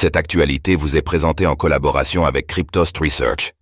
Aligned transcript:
Cette 0.00 0.16
actualité 0.16 0.76
vous 0.76 0.96
est 0.96 1.02
présentée 1.02 1.46
en 1.46 1.56
collaboration 1.56 2.24
avec 2.24 2.46
Cryptost 2.46 2.96
Research. 2.96 3.52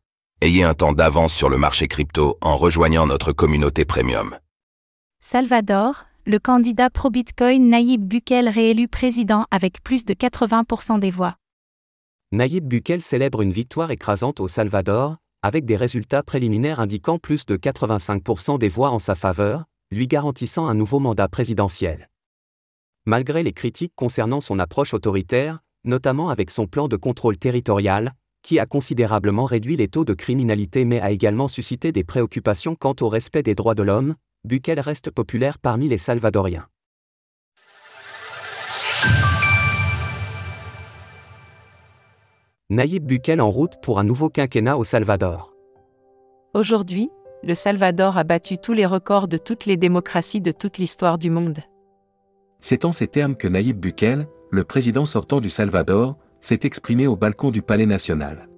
Ayez 0.41 0.63
un 0.63 0.73
temps 0.73 0.93
d'avance 0.93 1.33
sur 1.33 1.49
le 1.49 1.59
marché 1.59 1.89
crypto 1.89 2.39
en 2.41 2.57
rejoignant 2.57 3.09
notre 3.09 3.33
communauté 3.33 3.85
premium. 3.85 4.39
Salvador, 5.19 6.05
le 6.27 6.39
candidat 6.39 6.91
pro-Bitcoin 6.91 7.69
Nayib 7.69 8.07
Bukele 8.07 8.49
réélu 8.49 8.87
président 8.87 9.47
avec 9.51 9.83
plus 9.83 10.05
de 10.05 10.15
80% 10.15 11.01
des 11.01 11.11
voix. 11.11 11.35
Nayib 12.31 12.69
Bukele 12.69 13.03
célèbre 13.03 13.43
une 13.43 13.51
victoire 13.51 13.91
écrasante 13.91 14.39
au 14.39 14.47
Salvador, 14.47 15.17
avec 15.43 15.65
des 15.65 15.75
résultats 15.75 16.23
préliminaires 16.23 16.79
indiquant 16.79 17.19
plus 17.19 17.47
de 17.47 17.57
85% 17.57 18.61
des 18.61 18.69
voix 18.69 18.91
en 18.91 19.01
sa 19.01 19.17
faveur, 19.17 19.65
lui 19.91 20.07
garantissant 20.07 20.69
un 20.69 20.75
nouveau 20.75 21.01
mandat 21.01 21.27
présidentiel. 21.27 22.09
Malgré 23.07 23.43
les 23.43 23.53
critiques 23.53 23.95
concernant 23.97 24.41
son 24.41 24.61
approche 24.61 24.95
autoritaire, 24.95 25.59
notamment 25.85 26.29
avec 26.29 26.51
son 26.51 26.67
plan 26.67 26.89
de 26.89 26.97
contrôle 26.97 27.39
territorial, 27.39 28.15
qui 28.43 28.59
a 28.59 28.67
considérablement 28.67 29.45
réduit 29.45 29.77
les 29.77 29.89
taux 29.89 30.05
de 30.05 30.15
criminalité 30.15 30.85
mais 30.85 31.01
a 31.01 31.11
également 31.11 31.49
suscité 31.49 31.93
des 31.93 32.05
préoccupations 32.05 32.77
quant 32.77 32.95
au 33.01 33.09
respect 33.09 33.43
des 33.43 33.55
droits 33.55 33.75
de 33.75 33.83
l'homme, 33.83 34.15
Bukele 34.45 34.81
reste 34.81 35.11
populaire 35.11 35.59
parmi 35.59 35.89
les 35.89 35.99
Salvadoriens. 35.99 36.67
Nayib 42.71 43.05
Bukele 43.07 43.41
en 43.41 43.51
route 43.51 43.81
pour 43.83 43.99
un 43.99 44.05
nouveau 44.05 44.29
quinquennat 44.29 44.77
au 44.77 44.85
Salvador. 44.85 45.55
Aujourd'hui, 46.55 47.11
le 47.43 47.55
Salvador 47.55 48.19
a 48.19 48.25
battu 48.25 48.59
tous 48.59 48.73
les 48.73 48.85
records 48.85 49.29
de 49.29 49.39
toutes 49.39 49.65
les 49.65 49.77
démocraties 49.77 50.41
de 50.41 50.53
toute 50.53 50.79
l'histoire 50.79 51.19
du 51.19 51.31
monde. 51.31 51.61
C'est 52.61 52.85
en 52.85 52.93
ces 52.93 53.07
termes 53.07 53.37
que 53.37 53.49
Nayib 53.49 53.79
Bukele, 53.79 54.27
le 54.51 54.65
président 54.65 55.05
sortant 55.05 55.41
du 55.41 55.51
Salvador, 55.51 56.17
s'est 56.41 56.61
exprimé 56.63 57.07
au 57.07 57.17
balcon 57.17 57.51
du 57.51 57.63
Palais 57.63 57.87
national. 57.87 58.49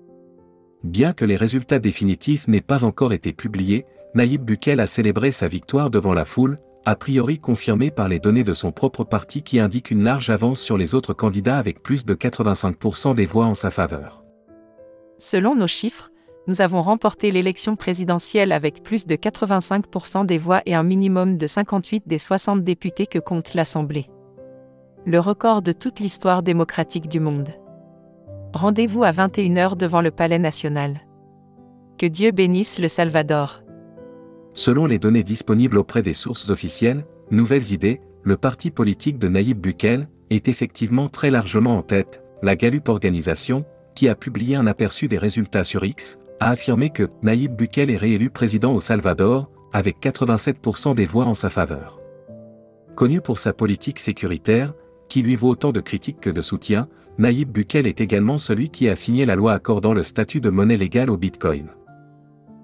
Bien 0.82 1.12
que 1.12 1.24
les 1.24 1.36
résultats 1.36 1.78
définitifs 1.78 2.48
n'aient 2.48 2.60
pas 2.60 2.84
encore 2.84 3.12
été 3.12 3.32
publiés, 3.32 3.86
Nayib 4.14 4.42
Bukele 4.44 4.80
a 4.80 4.86
célébré 4.86 5.30
sa 5.30 5.48
victoire 5.48 5.90
devant 5.90 6.14
la 6.14 6.24
foule, 6.24 6.58
a 6.84 6.96
priori 6.96 7.38
confirmée 7.38 7.90
par 7.90 8.08
les 8.08 8.18
données 8.18 8.44
de 8.44 8.54
son 8.54 8.72
propre 8.72 9.04
parti 9.04 9.42
qui 9.42 9.60
indiquent 9.60 9.90
une 9.90 10.02
large 10.02 10.30
avance 10.30 10.60
sur 10.60 10.78
les 10.78 10.94
autres 10.94 11.12
candidats 11.12 11.58
avec 11.58 11.82
plus 11.82 12.06
de 12.06 12.14
85% 12.14 13.14
des 13.14 13.26
voix 13.26 13.46
en 13.46 13.54
sa 13.54 13.70
faveur. 13.70 14.24
Selon 15.18 15.54
nos 15.54 15.66
chiffres, 15.66 16.10
nous 16.46 16.62
avons 16.62 16.80
remporté 16.80 17.30
l'élection 17.30 17.76
présidentielle 17.76 18.50
avec 18.50 18.82
plus 18.82 19.06
de 19.06 19.14
85% 19.14 20.24
des 20.24 20.38
voix 20.38 20.62
et 20.64 20.74
un 20.74 20.82
minimum 20.82 21.36
de 21.36 21.46
58 21.46 22.04
des 22.06 22.18
60 22.18 22.64
députés 22.64 23.06
que 23.06 23.18
compte 23.18 23.52
l'Assemblée. 23.54 24.08
Le 25.06 25.18
record 25.18 25.62
de 25.62 25.72
toute 25.72 25.98
l'histoire 25.98 26.42
démocratique 26.42 27.08
du 27.08 27.20
monde. 27.20 27.48
Rendez-vous 28.52 29.02
à 29.02 29.12
21h 29.12 29.74
devant 29.74 30.02
le 30.02 30.10
Palais 30.10 30.38
national. 30.38 31.00
Que 31.96 32.04
Dieu 32.04 32.32
bénisse 32.32 32.78
le 32.78 32.86
Salvador. 32.86 33.62
Selon 34.52 34.84
les 34.84 34.98
données 34.98 35.22
disponibles 35.22 35.78
auprès 35.78 36.02
des 36.02 36.12
sources 36.12 36.50
officielles, 36.50 37.06
Nouvelles 37.30 37.72
Idées, 37.72 38.02
le 38.24 38.36
parti 38.36 38.70
politique 38.70 39.18
de 39.18 39.28
Nayib 39.28 39.58
Bukele, 39.58 40.06
est 40.28 40.48
effectivement 40.48 41.08
très 41.08 41.30
largement 41.30 41.78
en 41.78 41.82
tête. 41.82 42.22
La 42.42 42.54
Gallup 42.54 42.90
Organisation, 42.90 43.64
qui 43.94 44.06
a 44.06 44.14
publié 44.14 44.56
un 44.56 44.66
aperçu 44.66 45.08
des 45.08 45.18
résultats 45.18 45.64
sur 45.64 45.82
X, 45.82 46.18
a 46.40 46.50
affirmé 46.50 46.90
que 46.90 47.08
Nayib 47.22 47.56
Bukele 47.56 47.90
est 47.90 47.96
réélu 47.96 48.28
président 48.28 48.74
au 48.74 48.80
Salvador, 48.80 49.50
avec 49.72 49.98
87% 50.02 50.94
des 50.94 51.06
voix 51.06 51.24
en 51.24 51.34
sa 51.34 51.48
faveur. 51.48 52.00
Connu 52.96 53.22
pour 53.22 53.38
sa 53.38 53.54
politique 53.54 53.98
sécuritaire, 53.98 54.74
qui 55.10 55.20
lui 55.20 55.36
vaut 55.36 55.50
autant 55.50 55.72
de 55.72 55.80
critiques 55.80 56.20
que 56.20 56.30
de 56.30 56.40
soutien, 56.40 56.88
Nayib 57.18 57.50
Bukele 57.50 57.86
est 57.86 58.00
également 58.00 58.38
celui 58.38 58.70
qui 58.70 58.88
a 58.88 58.96
signé 58.96 59.26
la 59.26 59.36
loi 59.36 59.52
accordant 59.52 59.92
le 59.92 60.02
statut 60.02 60.40
de 60.40 60.48
monnaie 60.48 60.78
légale 60.78 61.10
au 61.10 61.18
Bitcoin. 61.18 61.66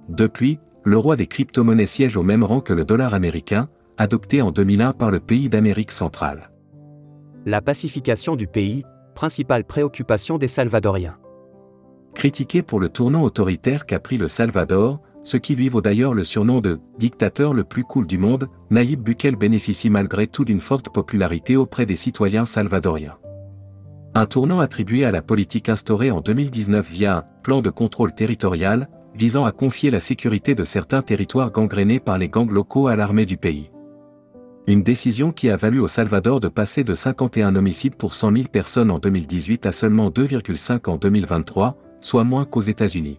Depuis, 0.09 0.59
le 0.85 0.97
roi 0.97 1.17
des 1.17 1.27
crypto-monnaies 1.27 1.85
siège 1.85 2.17
au 2.17 2.23
même 2.23 2.45
rang 2.45 2.61
que 2.61 2.73
le 2.73 2.85
dollar 2.85 3.13
américain, 3.13 3.69
adopté 3.99 4.41
en 4.41 4.53
2001 4.53 4.93
par 4.93 5.11
le 5.11 5.21
pays 5.21 5.49
d'Amérique 5.49 5.91
centrale. 5.91 6.51
La 7.45 7.61
pacification 7.61 8.37
du 8.37 8.47
pays, 8.47 8.85
principale 9.15 9.65
préoccupation 9.65 10.39
des 10.39 10.49
Salvadoriens. 10.49 11.19
Critiqué 12.15 12.63
pour 12.63 12.81
le 12.81 12.89
tournant 12.89 13.23
autoritaire 13.25 13.85
qu'a 13.85 13.99
pris 13.99 14.17
le 14.17 14.29
Salvador, 14.29 15.01
ce 15.27 15.37
qui 15.37 15.57
lui 15.57 15.69
vaut 15.69 15.81
d'ailleurs 15.81 16.15
le 16.15 16.23
surnom 16.23 16.61
de 16.61 16.79
dictateur 17.01 17.53
le 17.53 17.65
plus 17.65 17.83
cool 17.83 18.07
du 18.07 18.17
monde, 18.17 18.47
Nayib 18.71 19.03
Bukele 19.03 19.35
bénéficie 19.35 19.91
malgré 19.91 20.29
tout 20.29 20.45
d'une 20.45 20.61
forte 20.61 20.89
popularité 20.89 21.57
auprès 21.57 21.85
des 21.85 21.97
citoyens 21.97 22.45
salvadoriens. 22.45 23.19
Un 24.15 24.27
tournant 24.27 24.61
attribué 24.61 25.05
à 25.05 25.11
la 25.11 25.23
politique 25.23 25.69
instaurée 25.69 26.13
en 26.13 26.21
2019 26.21 26.89
via 26.89 27.17
un 27.17 27.25
plan 27.43 27.61
de 27.61 27.71
contrôle 27.71 28.15
territorial, 28.15 28.89
visant 29.17 29.45
à 29.45 29.51
confier 29.51 29.91
la 29.91 29.99
sécurité 29.99 30.55
de 30.55 30.63
certains 30.63 31.03
territoires 31.03 31.51
gangrénés 31.51 31.99
par 31.99 32.19
les 32.19 32.29
gangs 32.29 32.53
locaux 32.53 32.87
à 32.87 32.95
l'armée 32.95 33.27
du 33.27 33.37
pays. 33.37 33.73
Une 34.69 34.85
décision 34.85 35.33
qui 35.33 35.51
a 35.51 35.57
valu 35.57 35.81
au 35.81 35.89
Salvador 35.89 36.39
de 36.39 36.49
passer 36.49 36.85
de 36.85 36.95
51 36.95 37.57
homicides 37.57 37.97
pour 37.97 38.15
100 38.15 38.33
000 38.33 38.45
personnes 38.47 38.93
en 38.93 39.01
2018 39.01 39.67
à 39.67 39.73
seulement 39.73 40.09
2,5 40.09 40.89
en 40.89 40.97
2023, 40.99 41.77
soit 42.01 42.25
moins 42.25 42.45
qu'aux 42.45 42.61
États-Unis. 42.61 43.19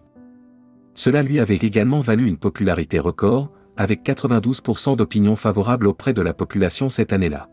Cela 0.98 1.22
lui 1.22 1.38
avait 1.38 1.54
également 1.54 2.00
valu 2.00 2.26
une 2.26 2.38
popularité 2.38 2.98
record, 2.98 3.52
avec 3.76 4.02
92% 4.02 4.96
d'opinion 4.96 5.36
favorable 5.36 5.86
auprès 5.86 6.12
de 6.12 6.20
la 6.20 6.34
population 6.34 6.88
cette 6.88 7.12
année-là. 7.12 7.48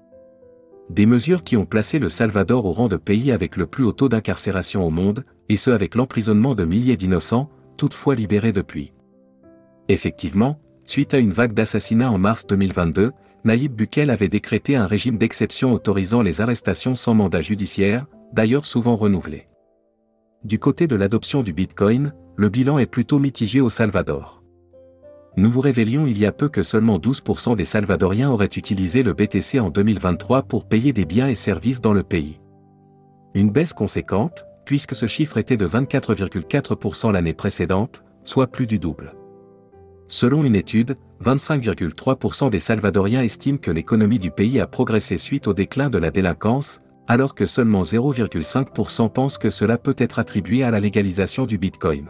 Des 0.90 1.06
mesures 1.06 1.44
qui 1.44 1.56
ont 1.56 1.68
placé 1.68 2.00
le 2.00 2.10
Salvador 2.10 2.66
au 2.66 2.74
rang 2.74 2.88
de 2.88 2.98
pays 2.98 3.32
avec 3.32 3.56
le 3.56 3.68
plus 3.68 3.84
haut 3.84 3.92
taux 3.92 4.10
d'incarcération 4.10 4.84
au 4.84 4.90
monde, 4.90 5.24
et 5.48 5.58
ce 5.58 5.70
avec 5.70 5.94
l'emprisonnement 5.94 6.56
de 6.56 6.66
milliers 6.66 6.98
d'innocents, 6.98 7.52
toutefois 7.78 8.16
libérés 8.16 8.52
depuis. 8.52 8.94
Effectivement, 9.90 10.60
suite 10.84 11.14
à 11.14 11.20
une 11.20 11.32
vague 11.32 11.54
d'assassinats 11.54 12.10
en 12.10 12.18
mars 12.18 12.48
2022, 12.48 13.12
Nayib 13.44 13.76
Bukele 13.76 14.10
avait 14.10 14.28
décrété 14.28 14.76
un 14.76 14.88
régime 14.88 15.20
d'exception 15.20 15.72
autorisant 15.72 16.24
les 16.24 16.42
arrestations 16.42 16.96
sans 16.96 17.14
mandat 17.14 17.42
judiciaire, 17.42 18.08
d'ailleurs 18.34 18.66
souvent 18.66 18.96
renouvelé. 18.96 19.48
Du 20.44 20.58
côté 20.58 20.88
de 20.88 20.96
l'adoption 20.96 21.44
du 21.44 21.54
Bitcoin, 21.54 22.12
le 22.38 22.50
bilan 22.50 22.80
est 22.80 22.86
plutôt 22.86 23.20
mitigé 23.20 23.62
au 23.62 23.70
Salvador. 23.70 24.44
Nous 25.38 25.50
vous 25.50 25.62
révélions 25.62 26.06
il 26.06 26.18
y 26.18 26.26
a 26.26 26.32
peu 26.32 26.50
que 26.50 26.64
seulement 26.64 26.98
12% 26.98 27.56
des 27.56 27.66
Salvadoriens 27.66 28.30
auraient 28.30 28.46
utilisé 28.46 29.04
le 29.04 29.14
BTC 29.14 29.60
en 29.60 29.70
2023 29.70 30.44
pour 30.44 30.66
payer 30.66 30.94
des 30.94 31.06
biens 31.06 31.28
et 31.28 31.36
services 31.36 31.82
dans 31.82 31.94
le 31.94 32.04
pays. 32.04 32.40
Une 33.34 33.52
baisse 33.52 33.74
conséquente, 33.74 34.46
puisque 34.66 34.96
ce 34.96 35.08
chiffre 35.08 35.38
était 35.38 35.58
de 35.58 35.68
24,4% 35.68 37.12
l'année 37.12 37.34
précédente, 37.34 38.04
soit 38.24 38.48
plus 38.48 38.68
du 38.68 38.80
double. 38.80 39.14
Selon 40.08 40.44
une 40.44 40.56
étude, 40.56 40.98
25,3% 41.24 42.50
des 42.50 42.60
Salvadoriens 42.60 43.24
estiment 43.24 43.58
que 43.58 43.72
l'économie 43.72 44.20
du 44.20 44.32
pays 44.32 44.60
a 44.60 44.68
progressé 44.68 45.18
suite 45.18 45.48
au 45.48 45.54
déclin 45.54 45.90
de 45.90 45.98
la 45.98 46.12
délinquance, 46.12 46.82
alors 47.08 47.36
que 47.36 47.46
seulement 47.46 47.82
0,5% 47.82 49.12
pensent 49.12 49.38
que 49.38 49.50
cela 49.50 49.78
peut 49.78 49.96
être 49.98 50.20
attribué 50.20 50.64
à 50.64 50.72
la 50.72 50.80
légalisation 50.80 51.46
du 51.46 51.58
Bitcoin. 51.58 52.10